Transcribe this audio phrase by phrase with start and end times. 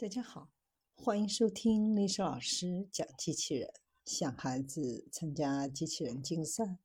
[0.00, 0.48] 大家好，
[0.94, 3.70] 欢迎收听历史老师讲机器人。
[4.06, 6.78] 想孩子参加机器人竞赛、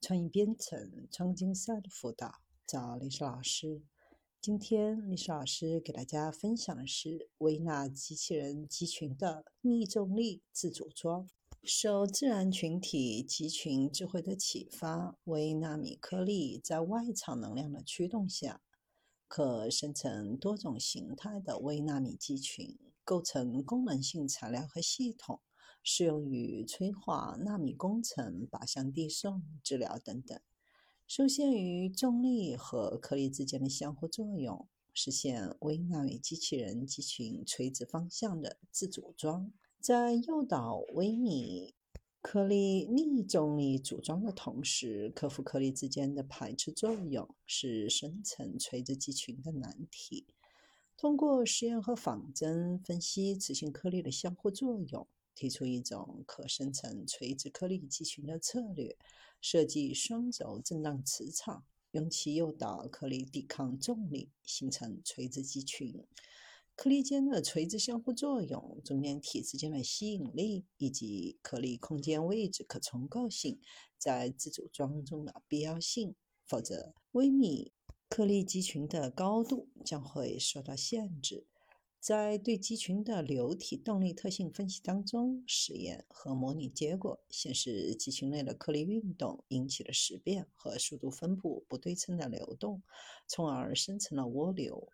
[0.00, 2.32] 创意编程、创竞赛的辅导，
[2.64, 3.82] 找历史老师。
[4.40, 11.28] 今天历史老师给大家分享的是微纳机器人集群的逆重力自组装。
[11.64, 18.62] 受自然群体集群智慧的启发，微纳米颗粒在外场能量的驱动下。
[19.30, 25.38] 可生成多种形态的微纳米基群，构成功能性材料和系统，
[25.84, 30.36] 适用于催化纳米工程、靶向递送、治疗等等。
[31.06, 41.76] 受限于重力和颗粒之间的相互作用，实现微纳米机器人集群垂直方向的自组装，在诱导微米。
[42.22, 50.26] 颗粒逆重力组装的同时，克服颗粒之间的排斥作用，是生成垂直集群的难题。
[50.98, 58.98] 通过实验和仿真分析磁性颗粒的相互作用，提出一种可生成垂直颗粒集群的策略：
[59.40, 66.04] 设计双轴振荡磁场，用其诱导颗粒抵抗重力，形成垂直集群。
[66.82, 73.60] 颗粒间的垂直相互作用、中间体之间的吸引力以及颗粒空间位置可重构性，
[73.98, 76.14] 在自组装中的必要性。
[76.46, 77.74] 否则，微米
[78.08, 81.46] 颗粒集群的高度将会受到限制。
[82.00, 92.82] 在对集群的流体动力特性分析当中，实验和模拟结果显示，集群内的颗粒运动引起了时变和速度分布不对称的流动，
[93.28, 94.88] 从而生成了涡流。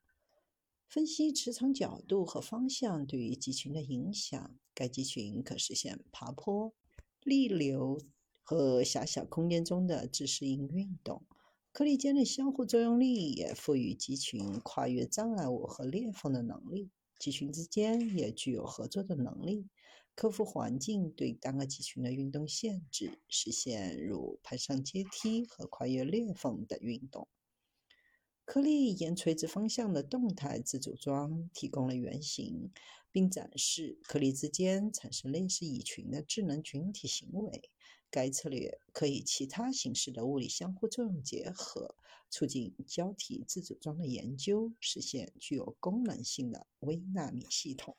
[0.88, 6.72] 分析磁场角度和方向对于集群的影响，该集群可实现爬坡、
[7.24, 8.00] 逆流
[8.42, 11.22] 和狭小空间中的自适应运动。
[11.72, 16.88] 颗粒间的相互作用力也赋予集群跨越障碍物和裂缝的能力。
[17.18, 19.66] 集群之间也具有合作的能力，
[20.14, 27.26] 克服环境对单个集群的运动限制，实现如攀上阶梯和跨越裂缝的运动。
[28.46, 32.70] 颗粒沿垂直方向的动态自组装提供了原型，
[33.10, 37.70] 并展示颗粒之间产生类似蚁群的智能群体行为。
[38.08, 41.96] 该策略可以其他形式的物理相互作用结合，
[42.30, 47.94] 促进胶体自组装的研究，实现具有功能性的微纳米系统。